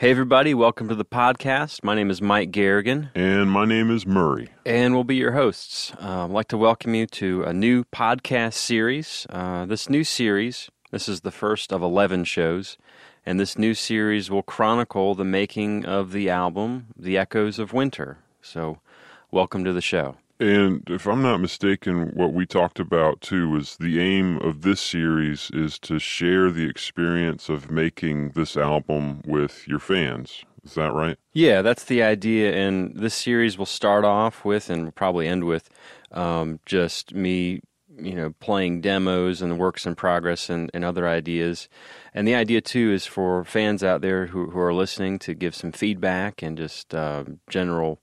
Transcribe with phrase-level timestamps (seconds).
[0.00, 1.84] Hey, everybody, welcome to the podcast.
[1.84, 4.48] My name is Mike Garrigan, And my name is Murray.
[4.64, 5.92] and we'll be your hosts.
[6.00, 9.26] Uh, I'd like to welcome you to a new podcast series.
[9.28, 12.78] Uh, this new series, this is the first of 11 shows,
[13.26, 18.16] and this new series will chronicle the making of the album, The Echoes of Winter.
[18.40, 18.78] So,
[19.30, 20.16] welcome to the show.
[20.40, 24.80] And if I'm not mistaken, what we talked about too was the aim of this
[24.80, 30.42] series is to share the experience of making this album with your fans.
[30.64, 31.18] Is that right?
[31.34, 32.54] Yeah, that's the idea.
[32.54, 35.68] And this series will start off with, and probably end with,
[36.10, 37.60] um, just me,
[37.98, 41.68] you know, playing demos and the works in progress and, and other ideas.
[42.14, 45.54] And the idea too is for fans out there who, who are listening to give
[45.54, 48.00] some feedback and just uh, general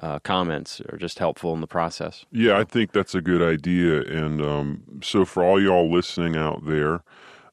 [0.00, 2.26] uh, comments are just helpful in the process.
[2.30, 4.02] Yeah, I think that's a good idea.
[4.02, 7.02] And um, so, for all y'all listening out there,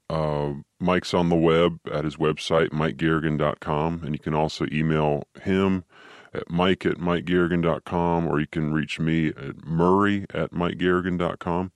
[0.09, 4.01] uh, Mike's on the web at his website, mikegarrigan.com.
[4.03, 5.85] And you can also email him
[6.33, 11.71] at mike at mikegarrigan.com, or you can reach me at murray at mikegarrigan.com.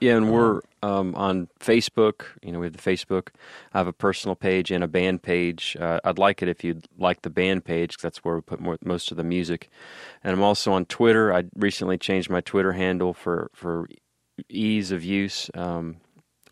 [0.00, 2.22] Yeah, and we're um, on Facebook.
[2.42, 3.28] You know, we have the Facebook.
[3.74, 5.76] I have a personal page and a band page.
[5.78, 8.60] Uh, I'd like it if you'd like the band page 'cause that's where we put
[8.60, 9.68] more, most of the music.
[10.24, 11.32] And I'm also on Twitter.
[11.34, 13.88] I recently changed my Twitter handle for for
[14.48, 15.96] ease of use um,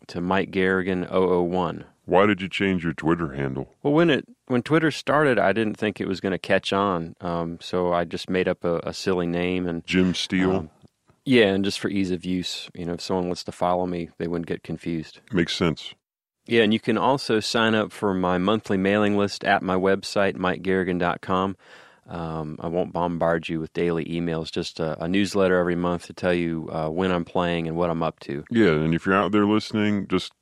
[0.07, 1.85] to Mike Garrigan 001.
[2.05, 3.69] Why did you change your Twitter handle?
[3.83, 7.15] Well, when it when Twitter started, I didn't think it was going to catch on,
[7.21, 10.55] um, so I just made up a, a silly name and Jim Steele?
[10.55, 10.69] Um,
[11.25, 14.09] yeah, and just for ease of use, you know, if someone wants to follow me,
[14.17, 15.21] they wouldn't get confused.
[15.31, 15.93] Makes sense.
[16.45, 20.35] Yeah, and you can also sign up for my monthly mailing list at my website,
[20.35, 21.55] mikegarrigan.com.
[22.07, 26.13] Um, I won't bombard you with daily emails, just a, a newsletter every month to
[26.13, 28.43] tell you uh, when I'm playing and what I'm up to.
[28.49, 30.33] Yeah, and if you're out there listening, just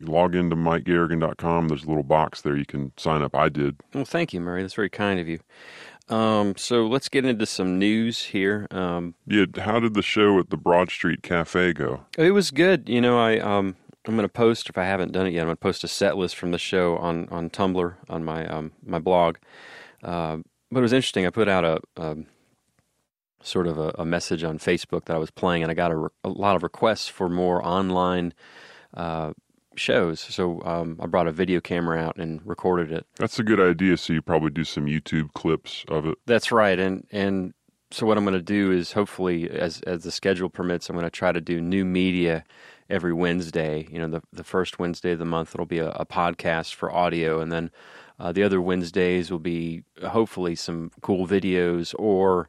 [0.00, 1.68] log into mikegarrigan.com.
[1.68, 3.34] There's a little box there you can sign up.
[3.34, 3.76] I did.
[3.94, 4.62] Well, thank you, Murray.
[4.62, 5.40] That's very kind of you.
[6.08, 8.66] Um, so let's get into some news here.
[8.70, 12.04] Um, Yeah, how did the show at the Broad Street Cafe go?
[12.18, 12.88] It was good.
[12.88, 13.76] You know, I um
[14.06, 15.40] I'm going to post if I haven't done it yet.
[15.40, 18.46] I'm going to post a set list from the show on on Tumblr on my
[18.46, 19.36] um my blog.
[20.02, 20.38] Uh,
[20.70, 21.24] but it was interesting.
[21.26, 22.16] I put out a, a
[23.42, 25.96] sort of a, a message on Facebook that I was playing, and I got a,
[25.96, 28.34] re- a lot of requests for more online
[28.94, 29.32] uh,
[29.76, 30.20] shows.
[30.20, 33.06] So um, I brought a video camera out and recorded it.
[33.16, 33.96] That's a good idea.
[33.96, 36.18] So you probably do some YouTube clips of it.
[36.26, 37.54] That's right, and and
[37.90, 41.04] so what I'm going to do is hopefully, as as the schedule permits, I'm going
[41.04, 42.44] to try to do new media
[42.90, 43.86] every Wednesday.
[43.90, 46.92] You know, the the first Wednesday of the month it'll be a, a podcast for
[46.92, 47.70] audio, and then
[48.18, 52.48] uh, the other Wednesdays will be hopefully some cool videos or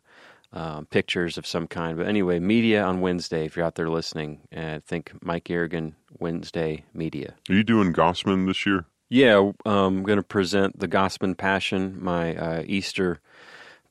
[0.53, 1.97] um, pictures of some kind.
[1.97, 3.45] But anyway, media on Wednesday.
[3.45, 7.35] If you're out there listening, uh, think Mike Garrigan Wednesday media.
[7.49, 8.85] Are you doing Gossman this year?
[9.09, 13.19] Yeah, um, I'm going to present the Gossman Passion, my uh, Easter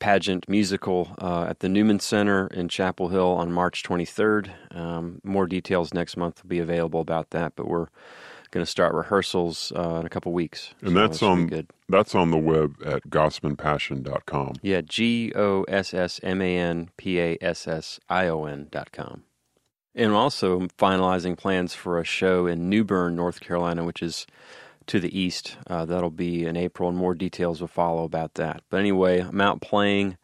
[0.01, 4.51] pageant musical, uh, at the Newman Center in Chapel Hill on March 23rd.
[4.77, 7.87] Um, more details next month will be available about that, but we're
[8.55, 10.73] going to start rehearsals uh, in a couple weeks.
[10.81, 11.71] And So that's this will be on good.
[11.89, 14.55] that's on the web at gossmanpassion.com.
[14.63, 18.69] Yeah, G O S S M A N P A S S I O N
[18.71, 19.25] dot com.
[19.95, 24.27] And also finalizing plans for a show in New Bern, North Carolina, which is
[24.87, 25.57] to the east.
[25.69, 28.63] Uh, that'll be in April, and more details will follow about that.
[28.71, 30.17] But anyway, I'm out playing,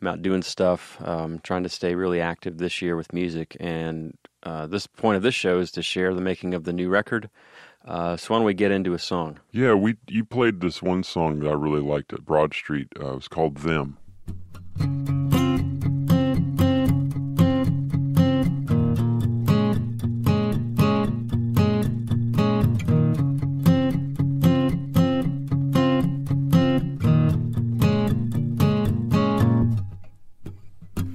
[0.00, 3.56] I'm out doing stuff, um, trying to stay really active this year with music.
[3.60, 6.88] And uh, this point of this show is to share the making of the new
[6.88, 7.30] record.
[7.84, 9.40] Uh, so why don't we get into a song?
[9.50, 12.88] Yeah, we you played this one song that I really liked at Broad Street.
[12.98, 13.98] Uh, it was called Them.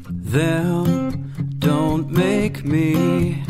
[0.10, 3.47] Them don't make me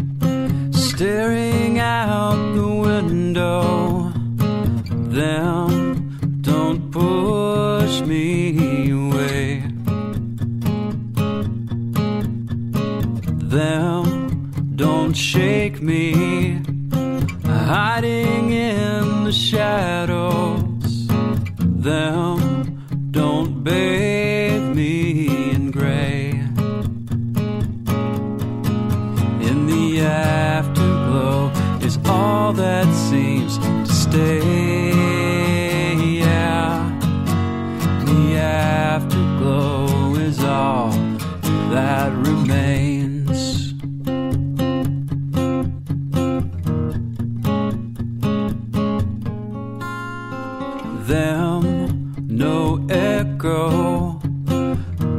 [51.07, 54.19] Them no echo.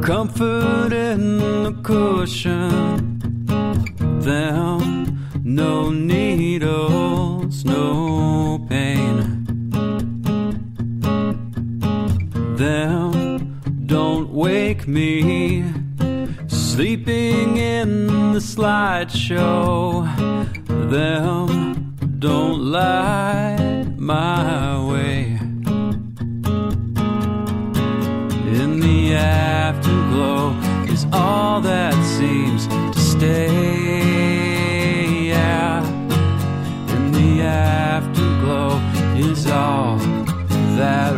[0.03, 3.17] Comfort in the cushion.
[4.21, 9.45] Them, no needles, no pain.
[12.55, 15.63] Them, don't wake me.
[16.47, 20.05] Sleeping in the slideshow.
[20.67, 25.38] Them, don't light my way.
[31.11, 34.49] All that seems to stay.
[35.27, 35.83] Yeah.
[36.95, 38.79] In the afterglow
[39.15, 39.97] is all
[40.77, 41.15] that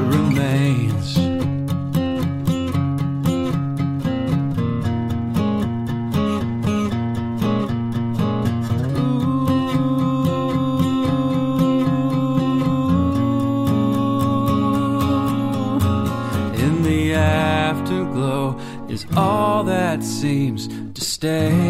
[20.21, 21.60] seems to stay.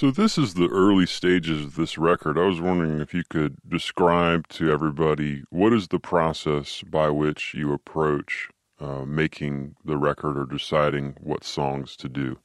[0.00, 2.38] So this is the early stages of this record.
[2.38, 7.52] I was wondering if you could describe to everybody what is the process by which
[7.52, 8.48] you approach
[8.80, 12.38] uh, making the record or deciding what songs to do.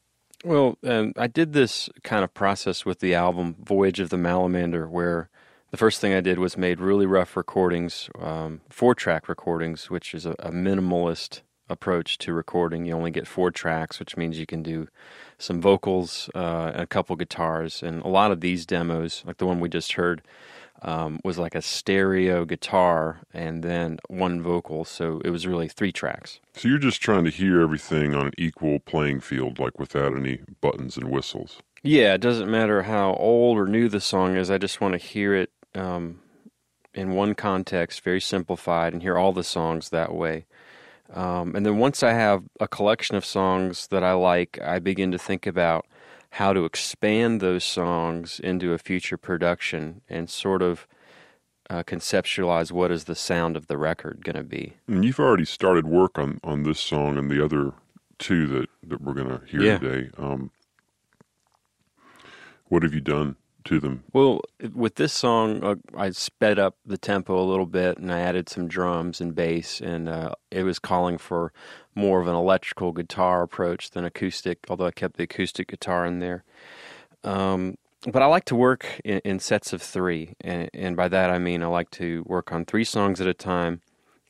[0.44, 4.90] Well, um, I did this kind of process with the album Voyage of the Malamander,
[4.90, 5.30] where
[5.72, 10.14] the first thing I did was made really rough recordings, um, four track recordings, which
[10.14, 12.86] is a, a minimalist approach to recording.
[12.86, 14.90] You only get four tracks, which means you can do
[15.38, 17.84] some vocals, uh, and a couple guitars.
[17.84, 20.22] And a lot of these demos, like the one we just heard,
[20.82, 24.86] um, was like a stereo guitar and then one vocal.
[24.86, 26.40] So it was really three tracks.
[26.54, 30.40] So you're just trying to hear everything on an equal playing field, like without any
[30.62, 31.62] buttons and whistles.
[31.82, 34.50] Yeah, it doesn't matter how old or new the song is.
[34.50, 36.20] I just want to hear it um,
[36.94, 40.46] in one context, very simplified, and hear all the songs that way.
[41.14, 45.12] Um, and then once I have a collection of songs that I like, I begin
[45.12, 45.86] to think about
[46.32, 50.88] how to expand those songs into a future production and sort of
[51.70, 54.74] uh, conceptualize what is the sound of the record going to be.
[54.88, 57.72] And you've already started work on, on this song and the other
[58.20, 59.78] two that, that we're going to hear Yeah.
[59.78, 60.10] today.
[60.18, 60.52] Um,
[62.68, 64.04] what have you done to them?
[64.14, 64.42] Well,
[64.74, 68.50] with this song, uh, I sped up the tempo a little bit and I added
[68.50, 71.52] some drums and bass, and uh, it was calling for
[71.94, 76.20] more of an electrical guitar approach than acoustic, although I kept the acoustic guitar in
[76.20, 76.44] there.
[77.24, 77.78] Um,
[78.12, 81.40] but I like to work in, in sets of three, and, and by that I
[81.40, 83.82] mean I like to work on three songs at a time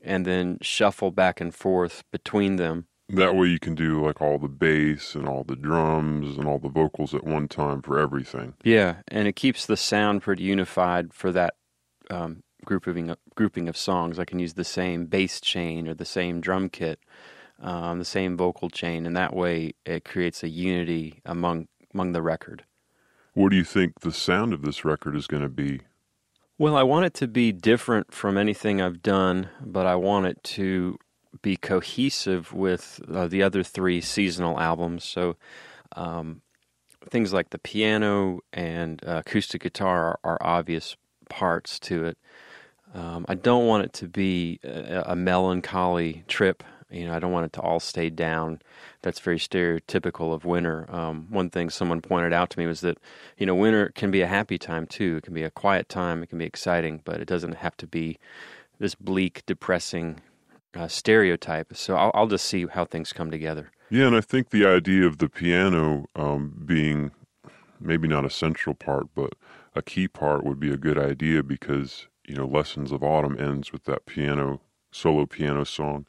[0.01, 2.86] and then shuffle back and forth between them.
[3.10, 6.58] That way you can do like all the bass and all the drums and all
[6.58, 8.56] the vocals at one time for everything.
[8.64, 11.54] Yeah, and it keeps the sound pretty unified for that
[12.10, 14.18] um, grouping grouping of songs.
[14.18, 17.00] I can use the same bass chain or the same drum kit,
[17.62, 22.24] um, the same vocal chain, and that way it creates a unity among among the
[22.24, 22.64] record.
[23.34, 25.82] What do you think the sound of this record is going to be?
[26.58, 30.42] Well, I want it to be different from anything I've done, but I want it
[30.56, 30.98] to
[31.42, 35.04] be cohesive with uh, the other three seasonal albums.
[35.04, 35.36] So,
[35.96, 36.42] um,
[37.10, 40.98] things like the piano and uh, acoustic guitar are, are obvious
[41.30, 42.18] parts to it.
[42.94, 46.63] Um, I don't want it to be a, a melancholy trip.
[46.89, 48.62] You know, I don't want it to all stay down.
[49.01, 50.86] That's very stereotypical of winter.
[50.89, 52.98] Um, one thing someone pointed out to me was that,
[53.38, 55.18] you know, winter can be a happy time too.
[55.18, 56.24] It can be a quiet time.
[56.24, 58.18] It can be exciting, but it doesn't have to be
[58.80, 60.22] this bleak, depressing
[60.75, 61.75] uh, stereotype.
[61.75, 63.72] So I'll, I'll just see how things come together.
[63.89, 67.12] Yeah, and I think the idea of the piano um, being
[67.79, 69.34] maybe not a central part, but
[69.75, 73.72] a key part would be a good idea because, you know, Lessons of Autumn ends
[73.72, 76.05] with that piano, solo piano song.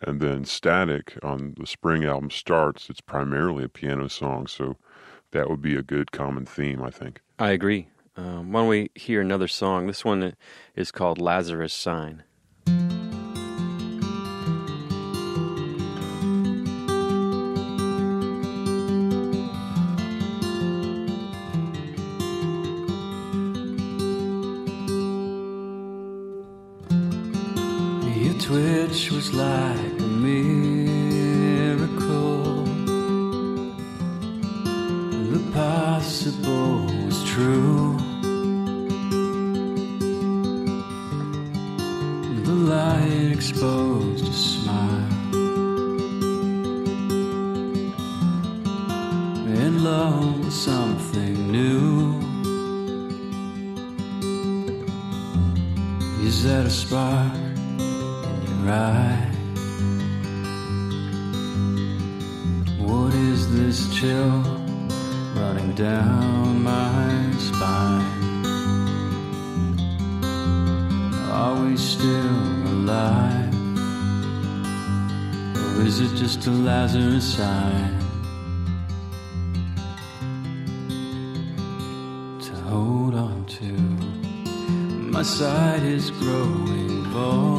[0.00, 4.46] And then Static on the spring album starts, it's primarily a piano song.
[4.46, 4.76] So
[5.32, 7.20] that would be a good common theme, I think.
[7.38, 7.88] I agree.
[8.16, 9.86] Um, why don't we hear another song?
[9.86, 10.34] This one
[10.74, 12.24] is called Lazarus Sign.
[35.30, 37.96] The possible was true.
[42.44, 45.06] The light exposed a smile.
[49.46, 52.18] And love was something new.
[56.26, 57.29] Is that a spark
[65.80, 68.44] down my spine?
[71.32, 72.36] Are we still
[72.74, 73.54] alive?
[75.56, 77.98] Or is it just a Lazarus sign?
[82.44, 83.72] To hold on to.
[85.16, 87.49] My side is growing vulnerable,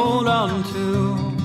[0.00, 1.39] hold on to.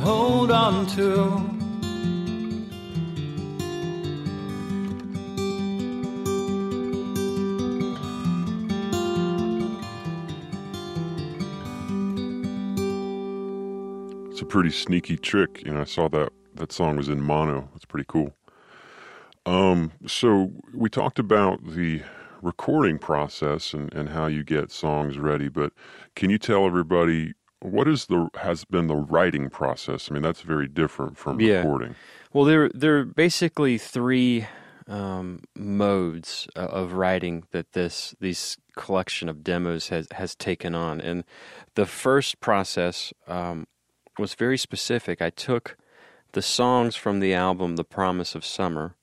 [0.00, 1.60] Hold on to.
[14.30, 15.62] It's a pretty sneaky trick.
[15.64, 17.68] You know, I saw that that song was in mono.
[17.74, 18.34] It's pretty cool.
[19.46, 22.02] Um, so we talked about the
[22.42, 25.72] recording process and, and how you get songs ready, but
[26.14, 30.10] can you tell everybody what is the has been the writing process?
[30.10, 31.58] I mean, that's very different from Yeah.
[31.58, 31.94] recording.
[32.32, 34.46] Well, there there are basically three
[34.86, 41.00] um, modes uh, of writing that this these collection of demos has has taken on,
[41.00, 41.24] and
[41.74, 43.66] the first process um,
[44.18, 45.22] was very specific.
[45.22, 45.76] I took
[46.32, 48.96] the songs from the album "The Promise of Summer,"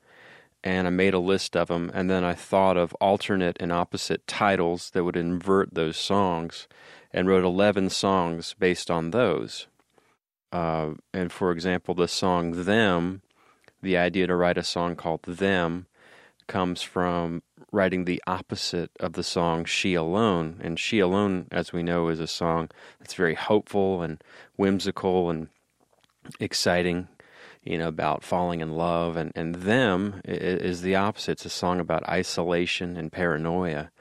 [0.64, 4.26] and I made a list of them, and then I thought of alternate and opposite
[4.28, 6.68] titles that would invert those songs,
[7.12, 9.68] and wrote eleven songs based on those.
[10.52, 13.22] Uh, and for example, the song "Them."
[13.82, 15.88] the idea to write a song called Them
[16.48, 20.60] comes from writing the opposite of the song She Alone.
[20.64, 24.24] And She Alone, as we know, is a song that's very hopeful and
[24.56, 25.50] whimsical and
[26.40, 27.08] exciting,
[27.64, 29.18] you know, about falling in love.
[29.18, 31.34] And, and Them is the opposite.
[31.34, 33.92] It's a song about isolation and paranoia.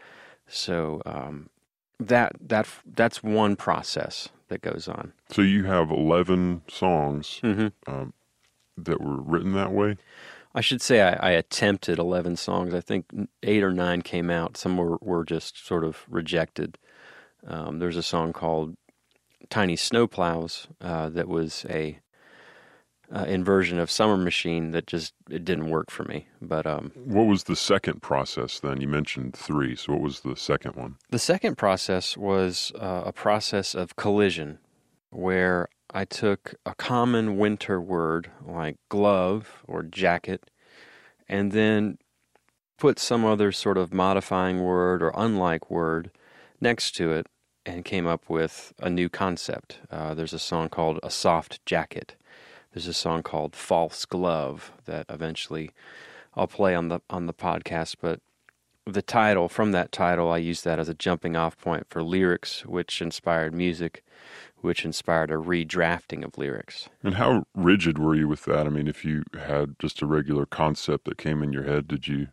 [0.47, 1.51] So um,
[1.99, 5.13] that that that's one process that goes on.
[5.31, 8.13] So you have eleven songs hmm um,
[8.77, 9.97] that were written that way.
[10.55, 12.73] I should say I, I attempted 11 songs.
[12.73, 13.05] I think
[13.43, 14.57] eight or nine came out.
[14.57, 16.79] Some were, were just sort of rejected.
[17.47, 18.75] Um, there's a song called
[19.51, 21.99] Tiny Snowplows uh, that was a
[23.15, 26.27] uh, inversion of Summer Machine that just it didn't work for me.
[26.41, 28.81] But um, What was the second process then?
[28.81, 29.77] You mentioned three.
[29.77, 30.97] So what was the second one?
[31.11, 34.59] The second process was uh, a process of collision,
[35.11, 40.51] where I took a common winter word like glove or jacket,
[41.29, 41.99] and then
[42.79, 46.11] put some other sort of modifying word or unlike word
[46.61, 47.27] next to it,
[47.65, 49.79] and came up with a new concept.
[49.91, 52.17] Uh, there's a song called A Soft Jacket.
[52.77, 55.71] There's a song called False Glove that eventually
[56.35, 58.21] I'll play on the on the podcast, but
[58.85, 62.67] the title from that title I used that as a jumping off point for lyrics
[62.67, 64.05] which inspired music
[64.61, 66.91] which inspired a redrafting of lyrics.
[67.03, 68.67] And how rigid were you with that?
[68.67, 72.07] I mean, if you had just a regular concept that came in your head, did
[72.07, 72.27] you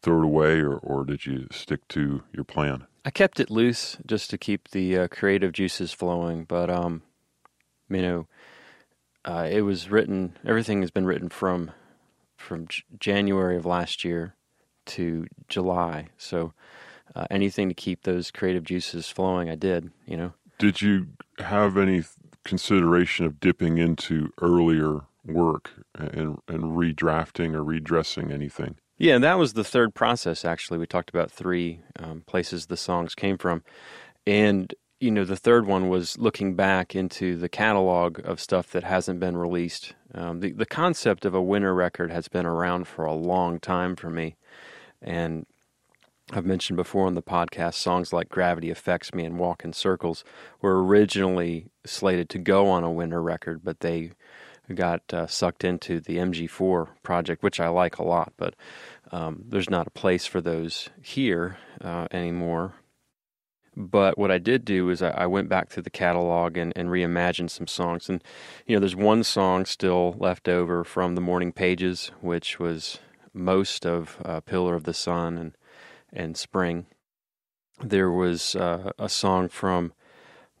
[0.00, 2.86] throw it away or, or did you stick to your plan?
[3.04, 7.02] I kept it loose just to keep the uh, creative juices flowing, but um,
[7.90, 8.28] you know,
[9.26, 10.36] uh, it was written.
[10.46, 11.72] Everything has been written from
[12.36, 14.34] from J- January of last year
[14.86, 16.08] to July.
[16.16, 16.52] So
[17.14, 19.90] uh, anything to keep those creative juices flowing, I did.
[20.06, 20.32] You know.
[20.58, 22.04] Did you have any
[22.44, 28.76] consideration of dipping into earlier work and and redrafting or redressing anything?
[28.98, 30.44] Yeah, and that was the third process.
[30.44, 33.62] Actually, we talked about three um, places the songs came from,
[34.26, 38.84] and you know the third one was looking back into the catalog of stuff that
[38.84, 39.94] hasn't been released.
[40.14, 43.96] Um, the the concept of a winter record has been around for a long time
[43.96, 44.36] for me,
[45.02, 45.46] and
[46.32, 50.24] I've mentioned before on the podcast songs like Gravity Affects Me and Walk in Circles
[50.60, 54.10] were originally slated to go on a winter record, but they
[54.74, 58.54] got uh, sucked into the MG4 project, which I like a lot, but
[59.12, 62.74] um, there's not a place for those here uh, anymore.
[63.76, 66.88] But what I did do is I, I went back through the catalog and, and,
[66.88, 68.08] reimagined some songs.
[68.08, 68.24] And,
[68.66, 72.98] you know, there's one song still left over from the Morning Pages, which was
[73.34, 75.52] most of uh, Pillar of the Sun and,
[76.10, 76.86] and Spring.
[77.82, 79.92] There was uh, a song from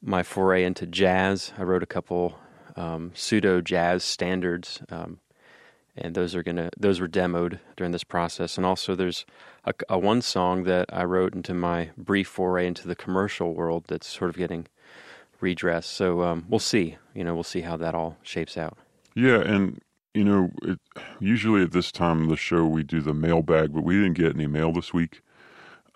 [0.02, 1.54] my foray into jazz.
[1.56, 2.38] I wrote a couple
[2.76, 5.20] um, pseudo jazz standards, um,
[5.96, 8.56] and those are gonna those were demoed during this process.
[8.56, 9.24] And also, there's
[9.64, 13.84] a, a, one song that I wrote into my brief foray into the commercial world
[13.88, 14.66] that's sort of getting
[15.40, 15.90] redressed.
[15.90, 16.96] So um, we'll see.
[17.14, 18.76] You know, we'll see how that all shapes out.
[19.14, 19.80] Yeah, and
[20.14, 20.78] you know, it,
[21.20, 24.34] usually at this time of the show we do the mailbag, but we didn't get
[24.34, 25.20] any mail this week.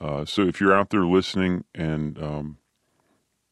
[0.00, 2.58] Uh, so if you're out there listening, and um,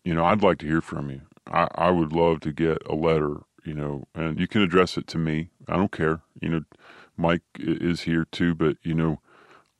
[0.05, 1.23] you know, I'd like to hear from you.
[1.47, 5.07] I, I would love to get a letter, you know, and you can address it
[5.09, 5.51] to me.
[5.69, 6.23] I don't care.
[6.41, 6.61] You know,
[7.19, 9.21] Mike is here too, but you know,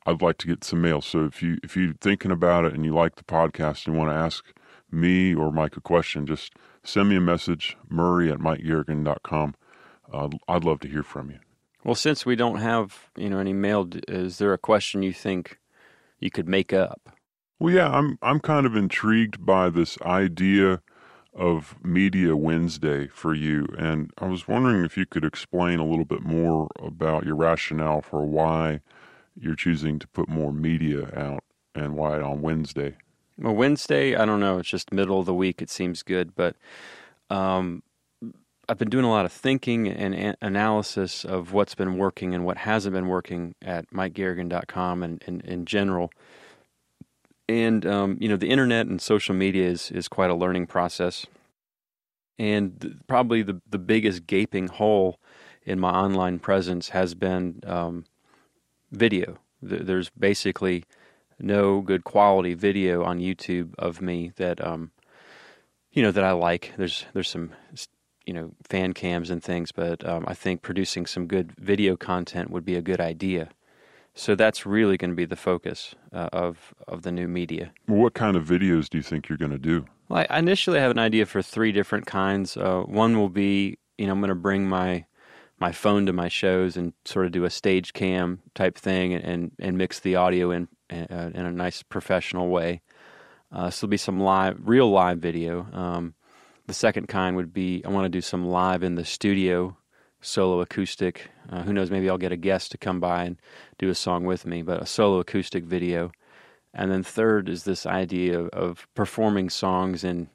[0.05, 1.01] I'd like to get some mail.
[1.01, 4.11] So if you if you're thinking about it and you like the podcast and want
[4.11, 4.45] to ask
[4.91, 9.55] me or Mike a question, just send me a message, Murray at MikeGarrigan.com.
[10.13, 11.39] Uh, I'd love to hear from you.
[11.83, 15.57] Well, since we don't have you know any mail, is there a question you think
[16.19, 17.09] you could make up?
[17.59, 20.81] Well, yeah, I'm I'm kind of intrigued by this idea
[21.39, 23.65] of Media Wednesday for you.
[23.77, 28.01] And I was wondering if you could explain a little bit more about your rationale
[28.01, 28.81] for why
[29.39, 32.97] you're choosing to put more media out and why on Wednesday.
[33.37, 34.59] Well, Wednesday, I don't know.
[34.59, 35.61] It's just middle of the week.
[35.61, 36.35] It seems good.
[36.35, 36.57] But
[37.29, 37.83] um,
[38.67, 42.57] I've been doing a lot of thinking and analysis of what's been working and what
[42.57, 46.11] hasn't been working at MikeGarrigan.com and, and in general
[47.49, 51.25] and um, you know the internet and social media is is quite a learning process.
[52.37, 55.19] And th- probably the the biggest gaping hole
[55.65, 58.05] in my online presence has been um,
[58.91, 59.39] video.
[59.67, 60.85] Th- there's basically
[61.39, 64.91] no good quality video on YouTube of me that um,
[65.91, 66.73] you know that I like.
[66.77, 67.53] There's there's some
[68.27, 72.51] you know fan cams and things but um, I think producing some good video content
[72.51, 73.49] would be a good idea
[74.19, 77.71] so that's really going to be the focus uh, of of the new media.
[77.85, 79.85] What kind of videos do you think you're going to do?
[80.09, 82.57] Well, I initially have an idea for three different kinds.
[82.57, 85.05] Uh, one will be, you know, I'm going to bring my
[85.57, 89.23] my phone to my shows and sort of do a stage cam type thing and
[89.23, 92.81] and, and mix the audio in uh, in a nice professional way.
[93.51, 95.65] Uh, so there'll be some live, real live video.
[95.73, 96.13] Um,
[96.67, 99.77] the second kind would be I want to do some live in the studio
[100.21, 101.29] solo acoustic.
[101.49, 101.91] Uh, who knows?
[101.91, 103.37] Maybe I'll get a guest to come by and
[103.77, 106.11] do a song with me, but a solo acoustic video.
[106.73, 110.29] And then third is this idea of, of performing songs in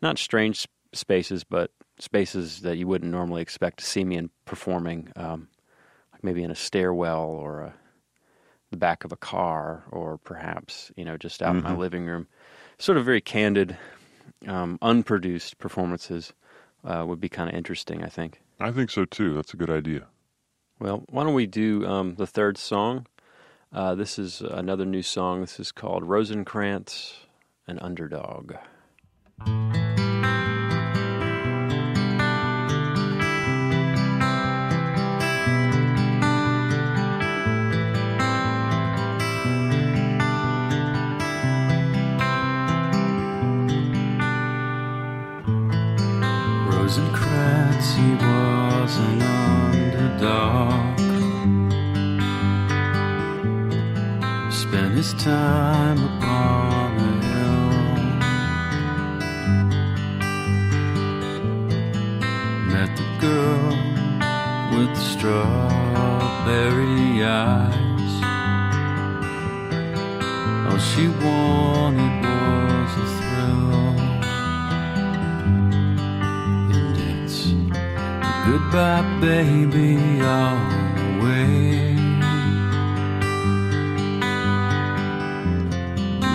[0.00, 5.12] not strange spaces, but spaces that you wouldn't normally expect to see me in performing,
[5.16, 5.48] um,
[6.12, 7.74] like maybe in a stairwell or a,
[8.70, 11.58] the back of a car, or perhaps you know just out mm-hmm.
[11.58, 11.80] in my mm-hmm.
[11.80, 12.26] living room.
[12.78, 13.76] Sort of very candid,
[14.46, 16.32] um, unproduced performances
[16.84, 18.40] uh, would be kind of interesting, I think.
[18.62, 19.34] I think so too.
[19.34, 20.06] That's a good idea.
[20.78, 23.06] Well, why don't we do um, the third song?
[23.72, 25.40] Uh, this is another new song.
[25.40, 27.26] This is called Rosencrantz
[27.66, 28.54] and Underdog.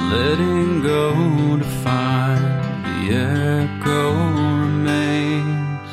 [0.10, 2.44] Letting go to find
[2.86, 4.14] the echo
[4.64, 5.92] remains.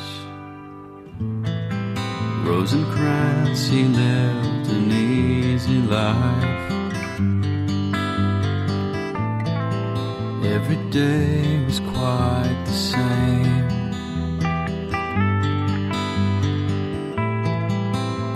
[2.47, 6.71] Rosencrantz, he lived an easy life.
[10.45, 13.67] Every day was quite the same.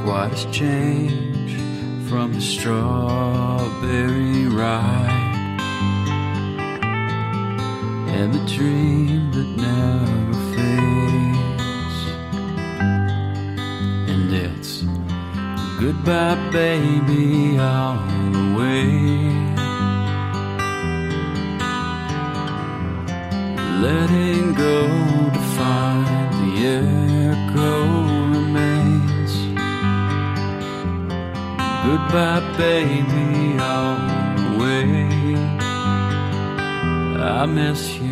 [0.03, 1.53] Quite a change
[2.09, 5.08] from the strawberry ride
[8.19, 11.99] and the dream that never fades.
[14.11, 14.83] And it's
[15.79, 17.95] goodbye, baby, all
[18.35, 19.49] the way.
[23.81, 24.87] letting go
[25.35, 27.71] to find the echo
[28.33, 29.33] remains.
[31.85, 33.95] Goodbye, baby, all
[34.39, 35.19] the way.
[37.21, 38.08] I miss you.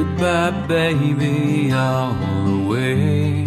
[0.00, 2.14] Goodbye, baby, all
[2.46, 3.44] the way.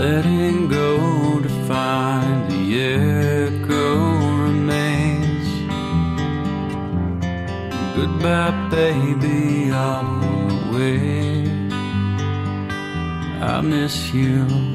[0.00, 3.86] Letting go to find the echo
[4.46, 5.48] remains.
[7.94, 10.02] Goodbye, baby, all
[10.48, 11.46] the way.
[13.40, 14.71] I miss you.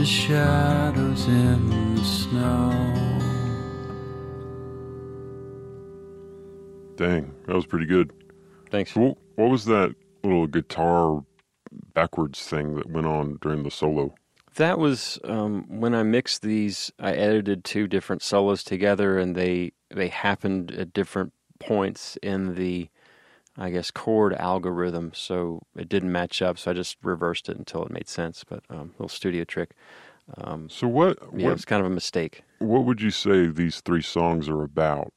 [0.00, 2.70] Watches shadows in the snow.
[6.96, 8.10] Dang, that was pretty good.
[8.70, 8.96] Thanks.
[8.96, 11.22] What, what was that little guitar
[11.92, 14.14] backwards thing that went on during the solo?
[14.54, 16.90] That was um, when I mixed these.
[16.98, 22.88] I edited two different solos together, and they they happened at different points in the,
[23.56, 25.12] I guess, chord algorithm.
[25.14, 26.58] So it didn't match up.
[26.58, 28.44] So I just reversed it until it made sense.
[28.48, 29.72] But um, little studio trick.
[30.36, 32.42] Um, So what yeah, it what was kind of a mistake.
[32.58, 35.12] what would you say these three songs are about?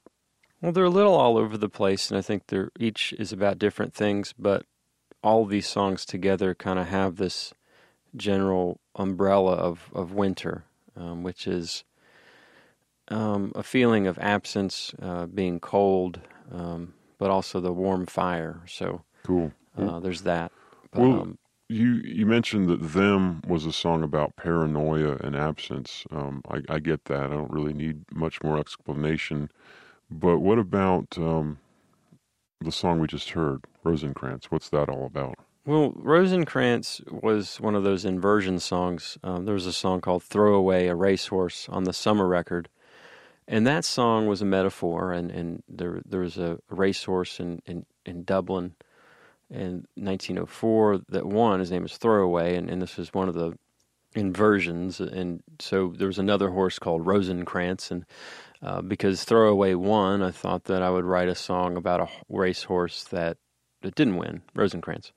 [0.61, 3.59] Well, they're a little all over the place, and I think they're each is about
[3.59, 4.33] different things.
[4.39, 4.65] But
[5.21, 7.53] all these songs together kind of have this
[8.15, 10.63] general umbrella of of winter,
[10.95, 11.83] um, which is
[13.09, 18.61] um, a feeling of absence, uh, being cold, um, but also the warm fire.
[18.67, 19.51] So Cool.
[19.77, 20.51] uh, there's that.
[20.91, 21.37] But, Well, um,
[21.69, 26.05] You you mentioned that "Them" was a song about paranoia and absence.
[26.11, 27.23] Um, I, I get that.
[27.23, 29.49] I don't really need much more explanation.
[30.11, 31.57] But what about um,
[32.61, 34.51] the song we just heard, Rosencrantz?
[34.51, 35.35] What's that all about?
[35.65, 39.17] Well, Rosencrantz was one of those inversion songs.
[39.23, 42.67] Um, there was a song called "Throw Away a Racehorse" on the Summer record,
[43.47, 45.11] and that song was a metaphor.
[45.11, 48.75] And, and there there was a racehorse in, in, in Dublin
[49.49, 51.59] in 1904 that won.
[51.59, 53.57] His name was Throwaway, and, and this was one of the
[54.15, 54.99] inversions.
[54.99, 58.05] And so there was another horse called Rosencrantz, and
[58.61, 63.03] uh, because Throwaway won, I thought that I would write a song about a racehorse
[63.05, 63.37] that
[63.81, 65.11] that didn't win, Rosencrantz.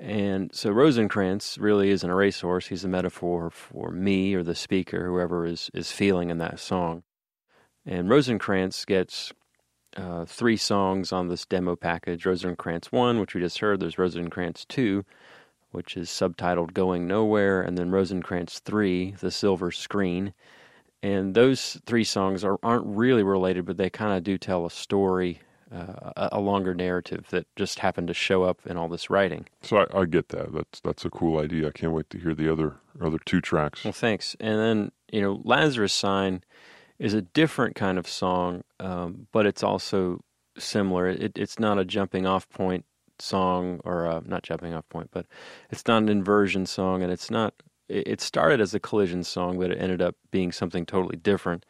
[0.00, 2.68] And so Rosencrantz really isn't a racehorse.
[2.68, 7.02] He's a metaphor for me or the speaker, whoever is, is feeling in that song.
[7.86, 9.32] And Rosencrantz gets
[9.96, 13.80] uh, three songs on this demo package Rosencrantz 1, which we just heard.
[13.80, 15.04] There's Rosencrantz 2,
[15.70, 20.32] which is subtitled Going Nowhere, and then Rosencrantz 3, The Silver Screen.
[21.02, 24.70] And those three songs are, aren't really related, but they kind of do tell a
[24.70, 29.46] story, uh, a longer narrative that just happened to show up in all this writing.
[29.60, 30.54] So I, I get that.
[30.54, 31.68] That's that's a cool idea.
[31.68, 33.84] I can't wait to hear the other other two tracks.
[33.84, 34.34] Well, thanks.
[34.40, 36.42] And then you know, Lazarus Sign
[36.98, 40.20] is a different kind of song, um, but it's also
[40.58, 41.08] similar.
[41.08, 42.84] It, it's not a jumping off point
[43.18, 45.26] song, or a, not jumping off point, but
[45.70, 47.54] it's not an inversion song, and it's not
[47.88, 51.66] it started as a collision song, but it ended up being something totally different.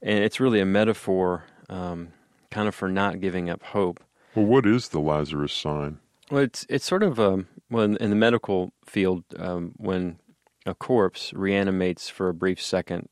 [0.00, 2.12] And it's really a metaphor, um,
[2.50, 4.00] kind of for not giving up hope.
[4.34, 5.98] Well, what is the Lazarus sign?
[6.30, 10.20] Well, it's it's sort of a um, well in, in the medical field um, when
[10.66, 13.08] a corpse reanimates for a brief second,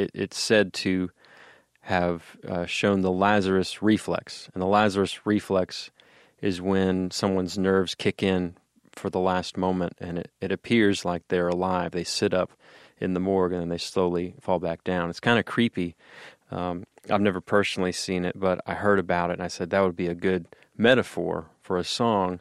[0.00, 1.10] it, it's said to
[1.82, 5.90] have uh, shown the Lazarus reflex, and the Lazarus reflex
[6.40, 8.56] is when someone's nerves kick in
[8.92, 11.92] for the last moment, and it, it appears like they're alive.
[11.92, 12.52] They sit up
[13.00, 15.10] in the morgue and then they slowly fall back down.
[15.10, 15.96] It's kind of creepy.
[16.50, 19.80] Um, I've never personally seen it, but I heard about it and I said that
[19.80, 22.40] would be a good metaphor for a song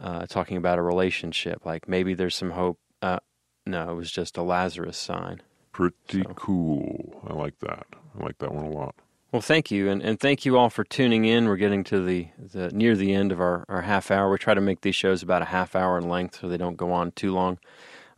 [0.00, 1.66] uh, talking about a relationship.
[1.66, 2.78] Like maybe there's some hope.
[3.02, 3.18] Uh,
[3.66, 5.42] no, it was just a Lazarus sign.
[5.78, 6.34] Pretty so.
[6.34, 7.22] cool.
[7.24, 7.86] I like that.
[8.18, 8.96] I like that one a lot.
[9.30, 11.46] Well, thank you, and, and thank you all for tuning in.
[11.46, 14.28] We're getting to the, the near the end of our, our half hour.
[14.28, 16.76] We try to make these shows about a half hour in length so they don't
[16.76, 17.60] go on too long.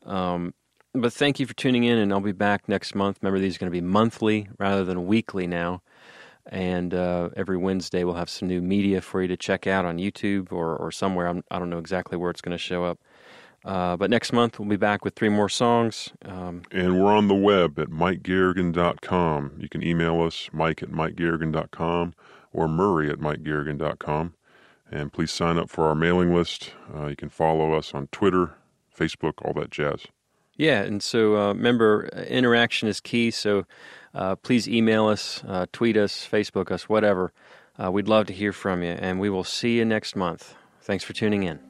[0.07, 0.55] Um,
[0.95, 3.19] but thank you for tuning in, and I'll be back next month.
[3.21, 5.83] Remember, these are going to be monthly rather than weekly now.
[6.47, 9.99] And uh, every Wednesday, we'll have some new media for you to check out on
[9.99, 11.29] YouTube or, or somewhere.
[11.29, 13.01] I'm, I do not know exactly where it's going to show up.
[13.65, 16.11] Uh, but next month, we'll be back with three more songs.
[16.25, 19.53] Um, and we're on the web at MikeGarrigan.com.
[19.59, 22.15] You can email us, Mike at MikeGarrigan.com
[22.53, 24.35] or Murray at MikeGarrigan.com.
[24.91, 26.73] And please sign up for our mailing list.
[26.93, 28.55] Uh, you can follow us on Twitter,
[28.99, 30.07] Facebook, all that jazz.
[30.57, 33.31] Yeah, and so uh, remember, interaction is key.
[33.31, 33.67] So
[34.15, 37.33] uh, please email us, uh, tweet us, Facebook us, whatever.
[37.83, 40.55] Uh, we'd love to hear from you, and we will see you next month.
[40.83, 41.70] Thanks for tuning in.